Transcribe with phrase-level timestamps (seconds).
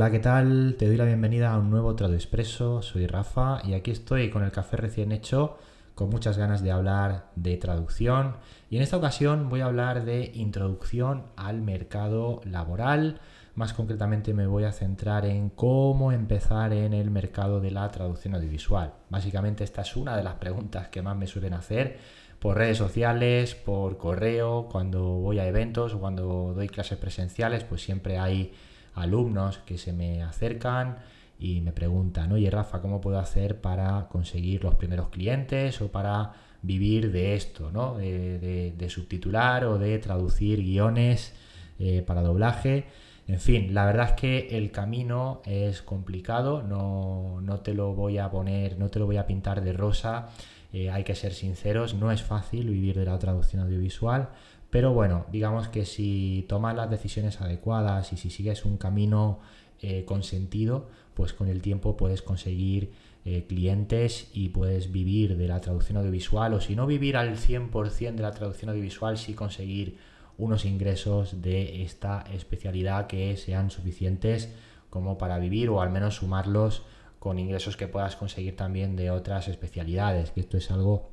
[0.00, 0.76] Hola, ¿qué tal?
[0.78, 2.80] Te doy la bienvenida a un nuevo Trado Expreso.
[2.80, 5.58] Soy Rafa y aquí estoy con el café recién hecho,
[5.94, 8.36] con muchas ganas de hablar de traducción.
[8.70, 13.20] Y en esta ocasión voy a hablar de introducción al mercado laboral.
[13.54, 18.34] Más concretamente me voy a centrar en cómo empezar en el mercado de la traducción
[18.34, 18.94] audiovisual.
[19.10, 21.98] Básicamente esta es una de las preguntas que más me suelen hacer
[22.38, 27.82] por redes sociales, por correo, cuando voy a eventos o cuando doy clases presenciales, pues
[27.82, 28.54] siempre hay
[28.94, 30.98] alumnos que se me acercan
[31.38, 36.32] y me preguntan, oye Rafa, ¿cómo puedo hacer para conseguir los primeros clientes o para
[36.62, 37.96] vivir de esto, ¿no?
[37.96, 41.34] de, subtitular o de traducir guiones
[41.78, 42.86] eh, para doblaje?
[43.30, 48.18] En fin, la verdad es que el camino es complicado, no, no, te lo voy
[48.18, 50.28] a poner, no te lo voy a pintar de rosa,
[50.72, 54.30] eh, hay que ser sinceros, no es fácil vivir de la traducción audiovisual,
[54.70, 59.40] pero bueno, digamos que si tomas las decisiones adecuadas y si sigues un camino
[59.82, 62.92] eh, con sentido, pues con el tiempo puedes conseguir
[63.24, 68.14] eh, clientes y puedes vivir de la traducción audiovisual o si no vivir al 100%
[68.14, 69.98] de la traducción audiovisual, sí conseguir
[70.38, 74.54] unos ingresos de esta especialidad que sean suficientes
[74.88, 76.84] como para vivir o al menos sumarlos
[77.20, 81.10] con ingresos que puedas conseguir también de otras especialidades, que esto es algo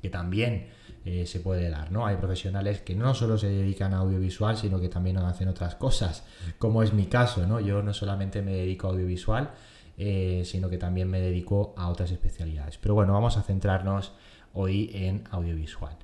[0.00, 0.68] que también
[1.04, 2.06] eh, se puede dar, ¿no?
[2.06, 6.24] Hay profesionales que no solo se dedican a audiovisual, sino que también hacen otras cosas,
[6.58, 7.60] como es mi caso, ¿no?
[7.60, 9.50] Yo no solamente me dedico a audiovisual,
[9.98, 12.78] eh, sino que también me dedico a otras especialidades.
[12.78, 14.12] Pero bueno, vamos a centrarnos
[14.54, 15.96] hoy en audiovisual.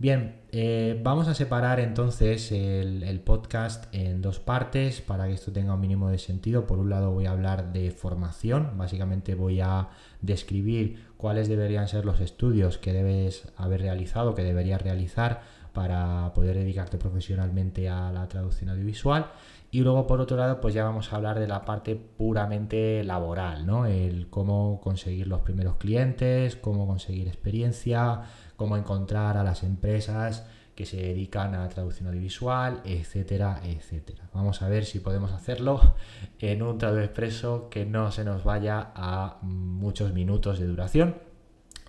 [0.00, 5.74] Bien, eh, vamos a separar entonces el, podcast en dos partes para que esto tenga
[5.74, 6.66] un mínimo de sentido.
[6.66, 9.90] Por un lado voy a hablar de formación, básicamente voy a
[10.22, 15.42] describir cuáles deberían ser los estudios que debes haber realizado, que deberías realizar
[15.74, 19.26] para poder dedicarte profesionalmente a la traducción audiovisual.
[19.72, 23.66] Y luego, por otro lado, pues ya vamos a hablar de la parte puramente laboral,
[23.66, 23.86] ¿no?
[23.86, 28.22] El cómo conseguir los primeros clientes, cómo conseguir experiencia,
[28.56, 34.28] cómo encontrar a las empresas que se dedican a traducción audiovisual, etcétera, etcétera.
[34.32, 35.94] Vamos a ver si podemos hacerlo
[36.38, 41.16] en un traductor expreso que no se nos vaya a muchos minutos de duración.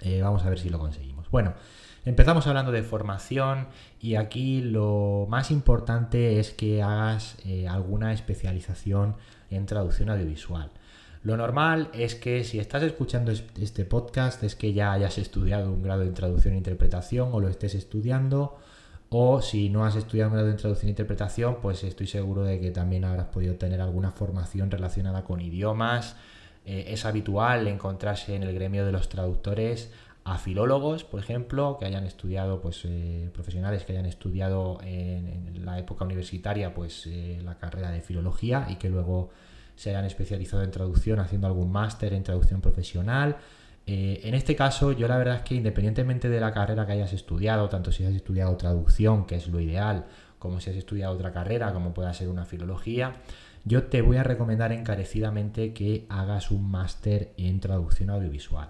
[0.01, 1.31] Eh, vamos a ver si lo conseguimos.
[1.31, 1.53] Bueno,
[2.05, 3.67] empezamos hablando de formación
[3.99, 9.15] y aquí lo más importante es que hagas eh, alguna especialización
[9.49, 10.71] en traducción audiovisual.
[11.23, 15.83] Lo normal es que si estás escuchando este podcast es que ya hayas estudiado un
[15.83, 18.57] grado en traducción e interpretación o lo estés estudiando
[19.09, 22.59] o si no has estudiado un grado en traducción e interpretación pues estoy seguro de
[22.59, 26.15] que también habrás podido tener alguna formación relacionada con idiomas.
[26.65, 29.91] Eh, es habitual encontrarse en el gremio de los traductores
[30.23, 35.79] a filólogos, por ejemplo, que hayan estudiado, pues eh, profesionales que hayan estudiado en, la
[35.79, 39.29] época universitaria, pues eh, la carrera de filología y que luego
[39.75, 43.37] se hayan especializado en traducción haciendo algún máster en traducción profesional.
[43.87, 47.13] Eh, en este caso, yo la verdad es que independientemente de la carrera que hayas
[47.13, 50.05] estudiado, tanto si has estudiado traducción, que es lo ideal,
[50.37, 53.15] como si has estudiado otra carrera, como pueda ser una filología,
[53.63, 58.69] yo te voy a recomendar encarecidamente que hagas un máster en traducción audiovisual.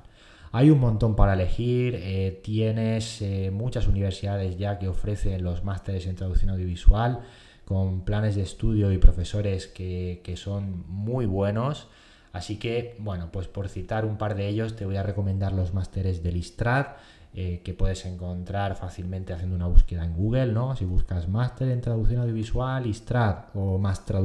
[0.54, 6.08] Hay un montón para elegir, eh, tienes eh, muchas universidades ya que ofrecen los másteres
[6.08, 7.22] en traducción audiovisual
[7.64, 11.88] con planes de estudio y profesores que, son muy buenos.
[12.34, 15.74] Así que, bueno, pues por citar un par de ellos, te voy a recomendar los
[15.74, 16.88] másteres del ISTRAD,
[17.34, 20.76] eh, que puedes encontrar fácilmente haciendo una búsqueda en Google, ¿no?
[20.76, 23.80] Si buscas máster en traducción audiovisual, ISTRAD o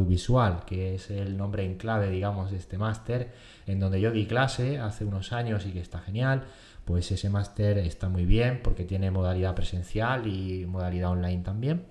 [0.05, 3.33] Visual, que es el nombre en clave, digamos, de este máster,
[3.67, 6.44] en donde yo di clase hace unos años y que está genial,
[6.84, 11.84] pues ese máster está muy bien porque tiene modalidad presencial y modalidad online también.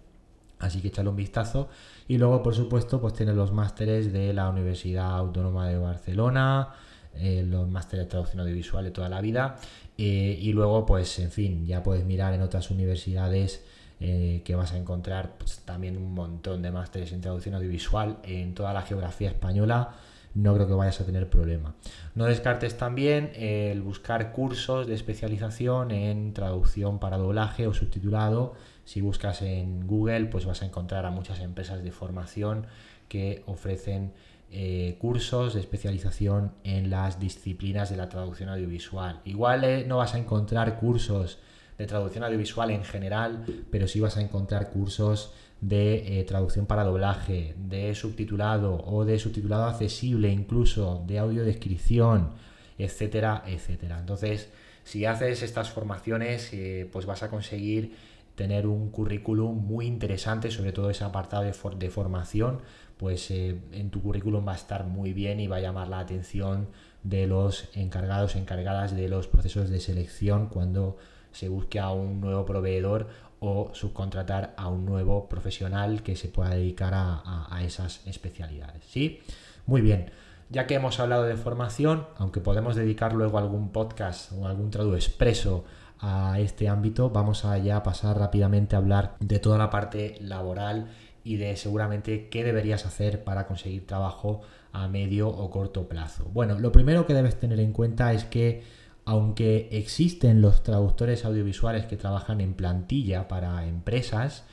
[0.59, 1.69] Así que échale un vistazo.
[2.07, 6.69] Y luego, por supuesto, pues tienes los másteres de la Universidad Autónoma de Barcelona,
[7.17, 9.57] eh, los másteres de traducción audiovisual de toda la vida.
[9.97, 13.63] Eh, y luego, pues, en fin, ya puedes mirar en otras universidades
[13.99, 18.53] eh, que vas a encontrar pues, también un montón de másteres en traducción audiovisual en
[18.53, 19.95] toda la geografía española.
[20.33, 21.75] No creo que vayas a tener problema.
[22.13, 28.53] No descartes también el buscar cursos de especialización en traducción para doblaje o subtitulado
[28.85, 32.67] si buscas en Google, pues vas a encontrar a muchas empresas de formación
[33.09, 34.13] que ofrecen
[34.57, 39.19] eh, cursos de especialización en las disciplinas de la traducción audiovisual.
[39.25, 41.39] Igual eh, no vas a encontrar cursos
[41.77, 46.85] de traducción audiovisual en general, pero sí vas a encontrar cursos de eh, traducción para
[46.85, 52.31] doblaje, de subtitulado o de subtitulado accesible, incluso de audiodescripción,
[52.77, 53.99] etcétera, etcétera.
[53.99, 54.47] Entonces,
[54.85, 56.49] si haces estas formaciones,
[56.93, 57.93] pues vas a conseguir
[58.35, 62.59] tener un currículum muy interesante, sobre todo ese apartado de, formación,
[62.97, 65.99] pues eh, en tu currículum va a estar muy bien y va a llamar la
[65.99, 66.67] atención
[67.03, 70.97] de los encargados, encargadas de los procesos de selección cuando
[71.31, 73.07] se busque a un nuevo proveedor
[73.39, 78.83] o subcontratar a un nuevo profesional que se pueda dedicar a, esas especialidades.
[78.85, 79.19] ¿sí?
[79.65, 80.11] Muy bien.
[80.49, 84.97] Ya que hemos hablado de formación, aunque podemos dedicar luego algún podcast o algún traductor
[84.97, 85.65] expreso
[85.99, 90.89] a este ámbito, vamos a ya pasar rápidamente a hablar de toda la parte laboral
[91.23, 96.25] y de seguramente qué deberías hacer para conseguir trabajo a medio o corto plazo.
[96.33, 98.63] Bueno, lo primero que debes tener en cuenta es que
[99.05, 104.45] aunque existen los traductores audiovisuales que trabajan en plantilla para empresas,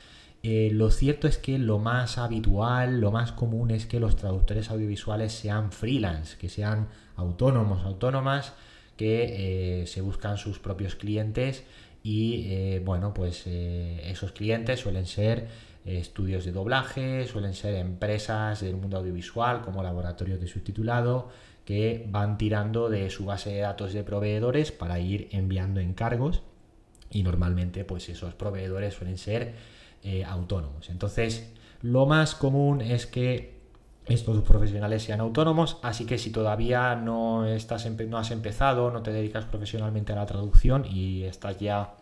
[0.43, 4.69] eh, lo cierto es que lo más habitual, lo más común es que los traductores
[4.69, 8.53] audiovisuales sean freelance, que sean autónomos, autónomas,
[8.97, 11.63] que eh, se buscan sus propios clientes
[12.03, 15.47] y eh, bueno, pues esos clientes suelen ser
[15.85, 21.29] estudios de doblaje, suelen ser empresas del mundo audiovisual como laboratorios de subtitulado,
[21.65, 26.43] que van tirando de su base de datos de proveedores para ir enviando encargos
[27.09, 29.53] y normalmente pues esos proveedores suelen ser
[30.03, 30.89] eh, autónomos.
[30.89, 33.62] Entonces lo más común es que
[34.05, 39.11] estos profesionales sean autónomos, así que si todavía no, estás no has empezado, no te
[39.11, 41.95] dedicas profesionalmente a la traducción y estás ya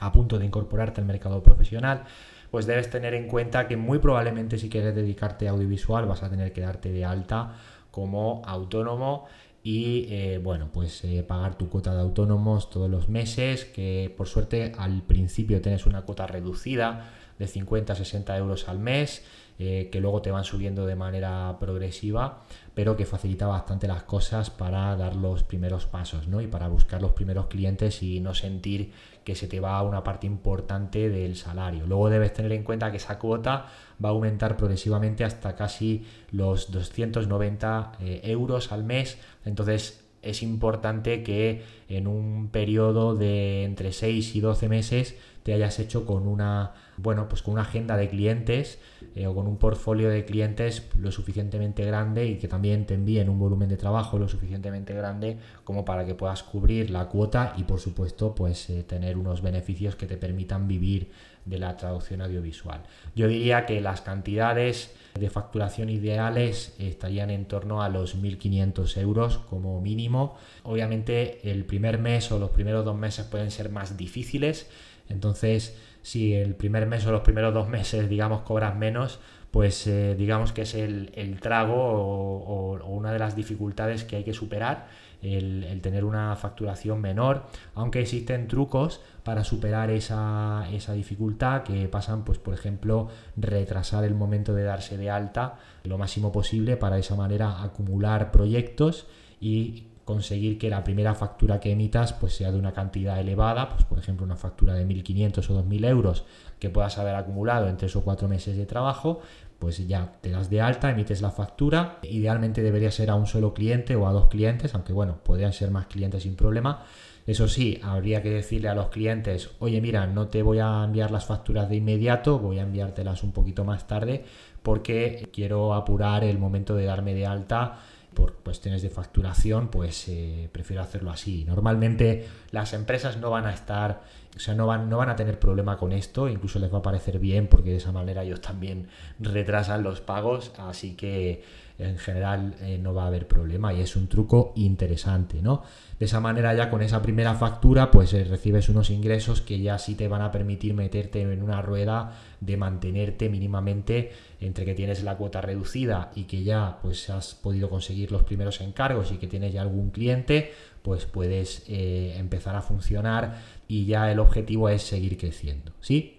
[0.00, 2.04] a punto de incorporarte al mercado profesional,
[2.50, 6.30] pues debes tener en cuenta que muy probablemente si quieres dedicarte a audiovisual vas a
[6.30, 7.54] tener que darte de alta
[7.90, 9.26] como autónomo
[9.62, 14.26] y eh, bueno, pues eh, pagar tu cuota de autónomos todos los meses, que por
[14.28, 19.24] suerte al principio tienes una cuota reducida de 50 a 60 euros al mes,
[19.58, 22.44] eh, que luego te van subiendo de manera progresiva,
[22.74, 26.40] pero que facilita bastante las cosas para dar los primeros pasos ¿no?
[26.40, 28.92] y para buscar los primeros clientes y no sentir
[29.24, 31.86] que se te va una parte importante del salario.
[31.86, 33.66] Luego debes tener en cuenta que esa cuota
[34.02, 39.18] va a aumentar progresivamente hasta casi los 290 eh, euros al mes.
[39.44, 45.78] Entonces es importante que en un periodo de entre 6 y 12 meses te hayas
[45.78, 48.78] hecho con una bueno pues con una agenda de clientes
[49.14, 53.28] eh, o con un portfolio de clientes lo suficientemente grande y que también te envíen
[53.28, 57.62] un volumen de trabajo lo suficientemente grande como para que puedas cubrir la cuota y
[57.62, 61.10] por supuesto pues eh, tener unos beneficios que te permitan vivir
[61.44, 62.82] de la traducción audiovisual.
[63.14, 69.38] Yo diría que las cantidades de facturación ideales estarían en torno a los 1.500 euros
[69.38, 70.36] como mínimo.
[70.62, 74.70] Obviamente el primer mes o los primeros dos meses pueden ser más difíciles,
[75.08, 79.20] entonces si el primer mes o los primeros dos meses, digamos, cobras menos,
[79.50, 84.34] pues eh, digamos que es el, trago o, una de las dificultades que hay que
[84.34, 84.88] superar,
[85.22, 87.44] el, tener una facturación menor,
[87.74, 94.54] aunque existen trucos para superar esa, dificultad que pasan, pues por ejemplo, retrasar el momento
[94.54, 99.06] de darse de alta lo máximo posible para de esa manera acumular proyectos
[99.40, 103.84] y conseguir que la primera factura que emitas pues sea de una cantidad elevada, pues
[103.84, 106.24] por ejemplo una factura de 1.500 o 2.000 euros
[106.58, 109.20] que puedas haber acumulado en tres o cuatro meses de trabajo,
[109.58, 111.98] pues ya te das de alta, emites la factura.
[112.02, 115.70] Idealmente debería ser a un solo cliente o a dos clientes, aunque bueno, podrían ser
[115.70, 116.84] más clientes sin problema.
[117.26, 121.10] Eso sí, habría que decirle a los clientes, oye mira, no te voy a enviar
[121.10, 124.24] las facturas de inmediato, voy a enviártelas un poquito más tarde
[124.62, 127.80] porque quiero apurar el momento de darme de alta
[128.14, 131.44] por cuestiones de facturación, pues eh, prefiero hacerlo así.
[131.44, 134.00] Normalmente las empresas no van a estar,
[134.38, 136.82] o sea, no van, no van a tener problema con esto, incluso les va a
[136.82, 138.86] parecer bien porque de esa manera ellos también
[139.18, 141.42] retrasan los pagos, así que
[141.76, 145.62] en general eh, no va a haber problema y es un truco interesante, ¿no?
[145.98, 149.76] De esa manera ya con esa primera factura pues eh, recibes unos ingresos que ya
[149.78, 155.02] sí te van a permitir meterte en una rueda de mantenerte mínimamente entre que tienes
[155.02, 159.26] la cuota reducida y que ya pues has podido conseguir los primeros encargos y que
[159.26, 160.52] tienes ya algún cliente,
[160.82, 163.36] pues puedes eh, empezar a funcionar
[163.68, 166.18] y ya el objetivo es seguir creciendo, ¿sí?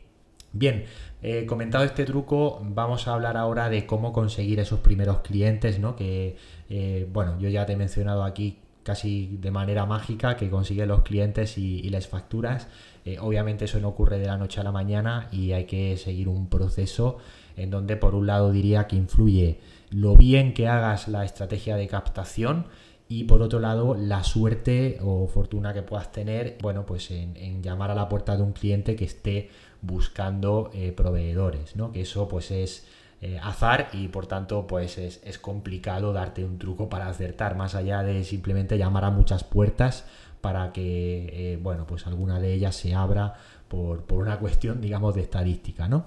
[0.52, 0.86] Bien,
[1.22, 5.96] eh, comentado este truco, vamos a hablar ahora de cómo conseguir esos primeros clientes, ¿no?
[5.96, 6.38] Que,
[6.70, 11.04] eh, bueno, yo ya te he mencionado aquí casi de manera mágica que consigue los
[11.04, 12.68] clientes y, y las facturas.
[13.06, 16.28] Eh, obviamente eso no ocurre de la noche a la mañana y hay que seguir
[16.28, 17.18] un proceso
[17.56, 19.60] en donde por un lado diría que influye
[19.92, 22.66] lo bien que hagas la estrategia de captación
[23.12, 27.90] y por otro lado la suerte o fortuna que puedas tener, bueno, pues en, llamar
[27.90, 29.50] a la puerta de un cliente que esté
[29.82, 31.92] buscando eh, proveedores, ¿no?
[31.92, 32.86] Que eso pues es
[33.22, 38.04] eh, azar y por tanto pues es, complicado darte un truco para acertar, más allá
[38.04, 40.06] de simplemente llamar a muchas puertas,
[40.40, 43.34] para que, eh, bueno, pues alguna de ellas se abra
[43.68, 46.06] por, una cuestión, digamos, de estadística, ¿no?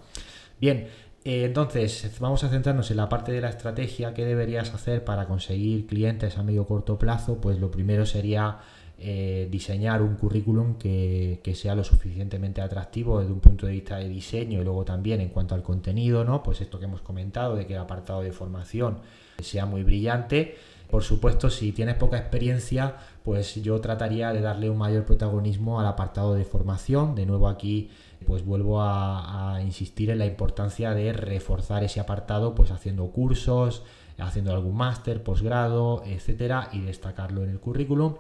[0.61, 0.89] Bien,
[1.25, 4.15] eh, entonces vamos a centrarnos en la parte de la estrategia.
[4.15, 7.41] ¿Qué deberías hacer para conseguir clientes a medio corto plazo?
[7.41, 8.59] Pues lo primero sería
[8.99, 14.09] eh, diseñar un currículum que, sea lo suficientemente atractivo desde un punto de vista de
[14.09, 16.43] diseño y luego también en cuanto al contenido, ¿no?
[16.43, 18.99] Pues esto que hemos comentado de que el apartado de formación
[19.41, 20.57] sea muy brillante.
[20.93, 25.87] Por supuesto, si tienes poca experiencia, pues yo trataría de darle un mayor protagonismo al
[25.87, 27.15] apartado de formación.
[27.15, 27.89] De nuevo aquí,
[28.27, 33.85] pues vuelvo a, insistir en la importancia de reforzar ese apartado, pues haciendo cursos,
[34.19, 38.17] haciendo algún máster, posgrado, etcétera, y destacarlo en el currículum.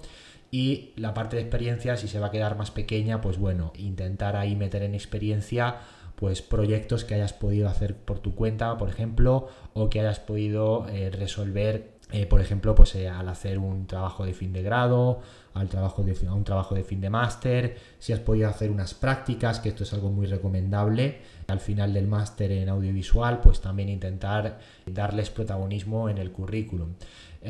[0.51, 4.35] Y la parte de experiencia, si se va a quedar más pequeña, pues bueno, intentar
[4.35, 5.77] ahí meter en experiencia
[6.23, 10.87] pues proyectos que hayas podido hacer por tu cuenta, por ejemplo, o que hayas podido
[10.89, 15.21] eh, resolver, eh, por ejemplo, pues eh, al hacer un trabajo de fin de grado,
[15.55, 18.95] al trabajo de, a un trabajo de fin de máster, si has podido hacer unas
[18.95, 23.89] prácticas, que esto es algo muy recomendable, al final del máster en audiovisual, pues también
[23.89, 26.91] intentar darles protagonismo en el currículum.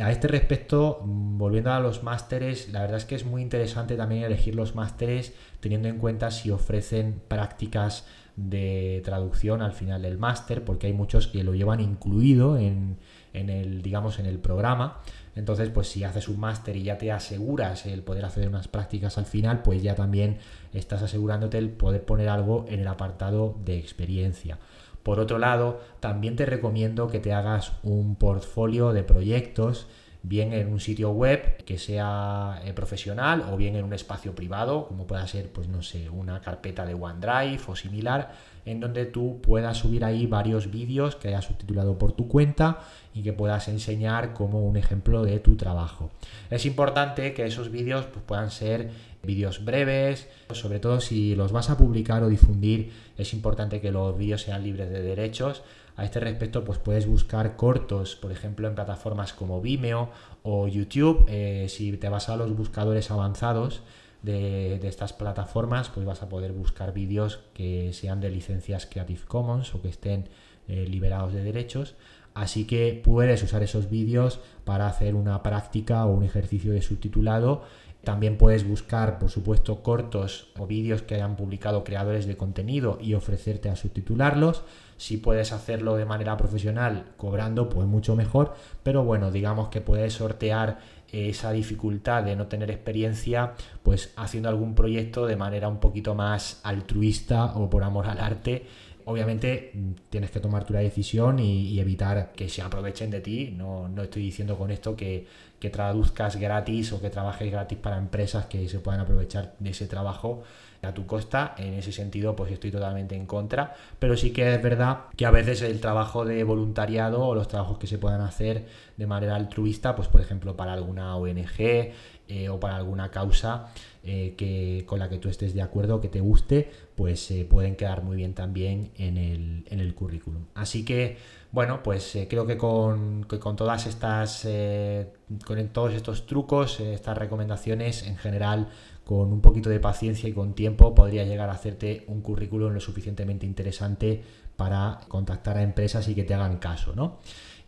[0.00, 3.96] A este respecto, mm, volviendo a los másteres, la verdad es que es muy interesante
[3.96, 10.18] también elegir los másteres teniendo en cuenta si ofrecen prácticas de traducción al final del
[10.18, 12.96] máster, porque hay muchos que lo llevan incluido en,
[13.32, 15.00] el, digamos, en el programa.
[15.34, 19.18] Entonces, pues si haces un máster y ya te aseguras el poder hacer unas prácticas
[19.18, 20.38] al final, pues ya también
[20.72, 24.58] estás asegurándote el poder poner algo en el apartado de experiencia.
[25.02, 29.86] Por otro lado, también te recomiendo que te hagas un portfolio de proyectos,
[30.22, 34.86] bien en un sitio web que sea eh, profesional o bien en un espacio privado,
[34.86, 38.32] como pueda ser, pues no sé, una carpeta de OneDrive o similar,
[38.64, 42.78] en donde tú puedas subir ahí varios vídeos que hayas subtitulado por tu cuenta
[43.12, 46.10] y que puedas enseñar como un ejemplo de tu trabajo.
[46.50, 48.90] Es importante que esos vídeos pues, puedan ser
[49.24, 54.16] vídeos breves, sobre todo si los vas a publicar o difundir, es importante que los
[54.16, 55.62] vídeos sean libres de derechos.
[55.96, 60.10] A este respecto, pues puedes buscar cortos, por ejemplo, en plataformas como Vimeo
[60.42, 61.26] o YouTube.
[61.28, 63.82] Eh, si te vas a los buscadores avanzados
[64.22, 69.74] de, estas plataformas, pues vas a poder buscar vídeos que sean de licencias Creative Commons
[69.74, 70.28] o que estén
[70.68, 71.94] eh, liberados de derechos.
[72.34, 77.64] Así que puedes usar esos vídeos para hacer una práctica o un ejercicio de subtitulado
[78.04, 83.14] también puedes buscar, por supuesto, cortos o vídeos que hayan publicado creadores de contenido y
[83.14, 84.64] ofrecerte a subtitularlos.
[84.96, 88.54] Si puedes hacerlo de manera profesional cobrando, pues mucho mejor.
[88.82, 90.78] Pero bueno, digamos que puedes sortear
[91.12, 96.60] esa dificultad de no tener experiencia, pues haciendo algún proyecto de manera un poquito más
[96.64, 98.66] altruista o por amor al arte
[99.06, 99.72] obviamente
[100.10, 103.54] tienes que tomar tu decisión y, evitar que se aprovechen de ti.
[103.56, 105.26] No, no estoy diciendo con esto que,
[105.58, 109.86] que traduzcas gratis o que trabajes gratis para empresas que se puedan aprovechar de ese
[109.86, 110.42] trabajo
[110.82, 111.54] a tu costa.
[111.58, 113.74] En ese sentido, pues estoy totalmente en contra.
[113.98, 117.78] Pero sí que es verdad que a veces el trabajo de voluntariado o los trabajos
[117.78, 118.66] que se puedan hacer
[118.96, 121.92] de manera altruista, pues por ejemplo para alguna ONG
[122.28, 123.68] eh, o para alguna causa
[124.04, 126.70] eh, que, con la que tú estés de acuerdo, que te guste,
[127.02, 130.44] pues se pueden quedar muy bien también en el, currículum.
[130.54, 131.16] Así que
[131.50, 135.12] bueno, pues eh, creo que con, todas estas, eh,
[135.44, 138.68] con todos estos trucos, eh, estas recomendaciones, en general,
[139.04, 142.78] con un poquito de paciencia y con tiempo, podría llegar a hacerte un currículum lo
[142.78, 144.22] suficientemente interesante
[144.54, 147.18] para contactar a empresas y que te hagan caso, ¿no?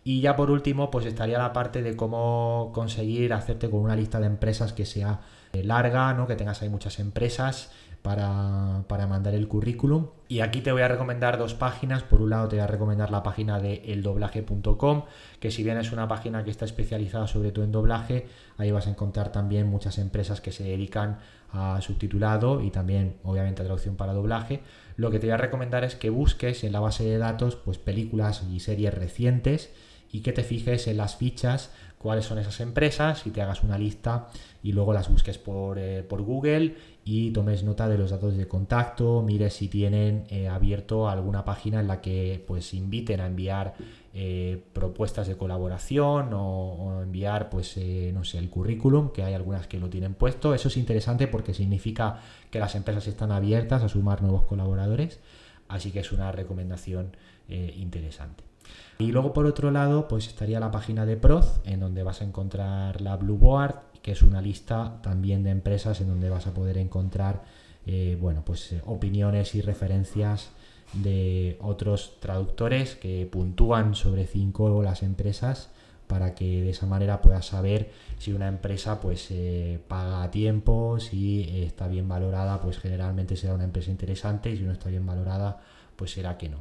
[0.05, 4.21] Y ya por último, pues estaría la parte de cómo conseguir hacerte con una lista
[4.21, 5.23] de empresas que sea
[5.53, 6.29] larga, ¿no?
[6.29, 7.73] Que tengas ahí muchas empresas
[8.05, 10.09] para, mandar el currículum.
[10.29, 12.03] Y aquí te voy a recomendar dos páginas.
[12.03, 15.05] Por un lado te voy a recomendar la página de eldoblaje.com,
[15.41, 18.27] que si bien es una página que está especializada sobre todo en doblaje,
[18.59, 21.17] ahí vas a encontrar también muchas empresas que se dedican
[21.51, 24.61] a subtitulado y también obviamente a traducción para doblaje.
[24.99, 27.79] Lo que te voy a recomendar es que busques en la base de datos pues
[27.79, 29.73] películas y series recientes
[30.13, 31.73] y que te fijes en las fichas
[32.05, 34.29] cuáles son esas empresas y te hagas una lista
[34.63, 38.47] y luego las busques por, eh, por Google y tomes nota de los datos de
[38.47, 43.73] contacto, mires si tienen eh, abierto alguna página en la que pues inviten a enviar
[44.13, 47.79] eh, propuestas de colaboración o, enviar pues
[48.13, 50.55] no sé el currículum, que hay algunas que lo tienen puesto.
[50.55, 52.21] Eso es interesante porque significa
[52.51, 55.21] que las empresas están abiertas a sumar nuevos colaboradores,
[55.69, 57.17] así que es una recomendación
[57.49, 58.54] interesante.
[58.99, 62.25] Y luego por otro lado, pues estaría la página de Proz, en donde vas a
[62.25, 66.55] encontrar la Blue Board, que es una lista también de empresas en donde vas a
[66.55, 67.43] poder encontrar
[67.87, 70.51] eh, bueno, pues eh, opiniones y referencias
[70.95, 75.71] de otros traductores que puntúan sobre 5 las empresas
[76.07, 80.99] para que de esa manera puedas saber si una empresa pues eh, paga a tiempo,
[81.01, 85.05] si está bien valorada, pues generalmente será una empresa interesante y si no está bien
[85.05, 85.61] valorada,
[85.97, 86.59] pues será que no.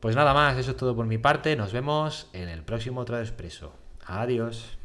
[0.00, 1.56] Pues nada más, eso es todo por mi parte.
[1.56, 3.74] Nos vemos en el próximo Trado Expreso.
[4.06, 4.79] Adiós.